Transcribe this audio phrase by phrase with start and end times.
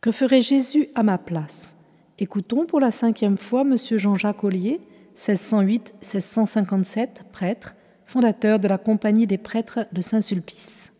[0.00, 1.76] Que ferait Jésus à ma place?
[2.18, 3.76] Écoutons pour la cinquième fois M.
[3.76, 4.80] Jean-Jacques Ollier,
[5.18, 7.74] 1608-1657, prêtre,
[8.06, 10.94] fondateur de la Compagnie des prêtres de Saint-Sulpice.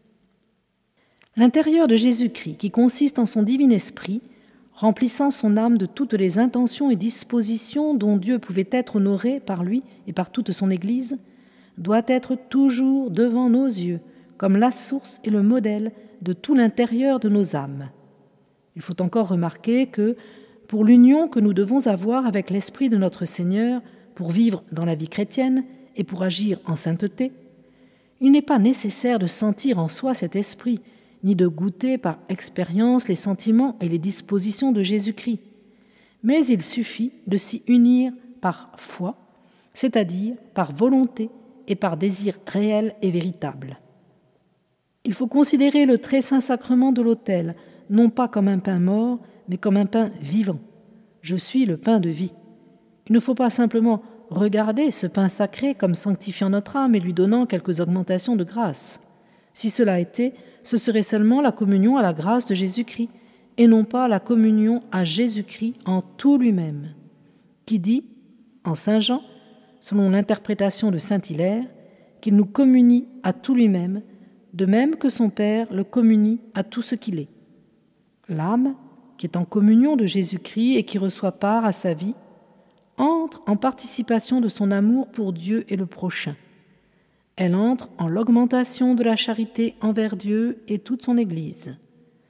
[1.35, 4.21] L'intérieur de Jésus-Christ, qui consiste en son divin esprit,
[4.75, 9.65] remplissant son âme de toutes les intentions et dispositions dont Dieu pouvait être honoré par
[9.65, 11.17] lui et par toute son Église,
[11.79, 14.01] doit être toujours devant nos yeux,
[14.37, 17.89] comme la source et le modèle de tout l'intérieur de nos âmes.
[18.81, 20.17] Il faut encore remarquer que,
[20.67, 23.83] pour l'union que nous devons avoir avec l'Esprit de notre Seigneur,
[24.15, 25.67] pour vivre dans la vie chrétienne
[25.97, 27.31] et pour agir en sainteté,
[28.23, 30.81] il n'est pas nécessaire de sentir en soi cet esprit,
[31.25, 35.41] ni de goûter par expérience les sentiments et les dispositions de Jésus-Christ,
[36.23, 39.19] mais il suffit de s'y unir par foi,
[39.75, 41.29] c'est-à-dire par volonté
[41.69, 43.79] et par désir réel et véritable.
[45.05, 47.57] Il faut considérer le très saint sacrement de l'autel
[47.91, 50.61] non pas comme un pain mort, mais comme un pain vivant.
[51.21, 52.33] Je suis le pain de vie.
[53.09, 57.13] Il ne faut pas simplement regarder ce pain sacré comme sanctifiant notre âme et lui
[57.13, 59.01] donnant quelques augmentations de grâce.
[59.53, 63.11] Si cela était, ce serait seulement la communion à la grâce de Jésus-Christ,
[63.57, 66.95] et non pas la communion à Jésus-Christ en tout lui-même,
[67.67, 68.05] qui dit,
[68.65, 69.23] en Saint Jean,
[69.81, 71.65] selon l'interprétation de Saint Hilaire,
[72.21, 74.03] qu'il nous communie à tout lui-même,
[74.55, 77.29] de même que son Père le communie à tout ce qu'il est.
[78.31, 78.75] L'âme,
[79.19, 82.15] qui est en communion de Jésus-Christ et qui reçoit part à sa vie,
[82.97, 86.37] entre en participation de son amour pour Dieu et le prochain.
[87.37, 91.77] Elle entre en l'augmentation de la charité envers Dieu et toute son Église.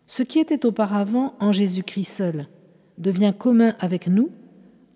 [0.07, 2.49] Ce qui était auparavant en Jésus-Christ seul
[2.99, 4.31] devient commun avec nous,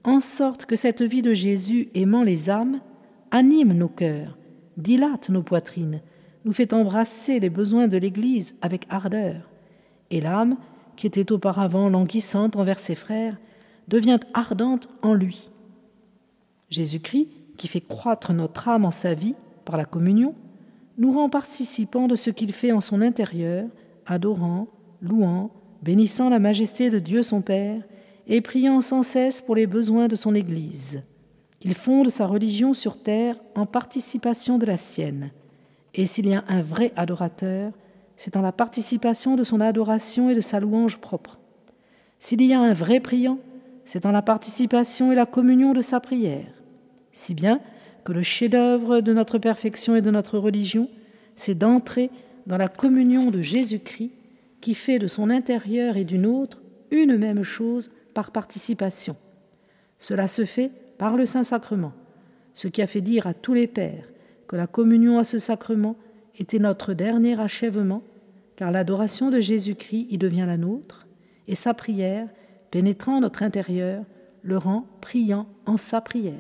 [0.05, 2.81] en sorte que cette vie de Jésus aimant les âmes
[3.31, 4.39] anime nos cœurs,
[4.77, 6.01] dilate nos poitrines,
[6.45, 9.49] nous fait embrasser les besoins de l'Église avec ardeur,
[10.11, 10.57] et l'âme
[10.97, 13.37] qui était auparavant languissante envers ses frères,
[13.89, 15.51] devient ardente en lui.
[16.71, 19.35] Jésus-Christ, qui fait croître notre âme en sa vie
[19.65, 20.35] par la communion,
[20.99, 23.67] nous rend participants de ce qu'il fait en son intérieur,
[24.07, 24.69] adorant,
[25.01, 25.51] louant,
[25.83, 27.83] bénissant la majesté de Dieu son Père
[28.27, 31.03] et priant sans cesse pour les besoins de son Église.
[31.63, 35.31] Il fonde sa religion sur terre en participation de la sienne.
[35.95, 37.73] Et s'il y a un vrai adorateur,
[38.17, 41.39] c'est en la participation de son adoration et de sa louange propre.
[42.19, 43.39] S'il y a un vrai priant,
[43.85, 46.47] c'est en la participation et la communion de sa prière.
[47.13, 47.61] Si bien
[48.05, 50.89] que le chef-d'œuvre de notre perfection et de notre religion,
[51.37, 52.11] c'est d'entrer
[52.47, 54.13] dans la communion de Jésus-Christ
[54.61, 59.17] qui fait de son intérieur et du nôtre une même chose par participation.
[59.99, 61.93] Cela se fait par le Saint-Sacrement,
[62.53, 64.09] ce qui a fait dire à tous les pères
[64.47, 65.97] que la communion à ce sacrement
[66.39, 68.03] était notre dernier achèvement,
[68.57, 71.07] car l'adoration de Jésus-Christ y devient la nôtre,
[71.49, 72.29] et sa prière,
[72.71, 74.05] pénétrant notre intérieur,
[74.43, 76.35] le rend priant en sa prière.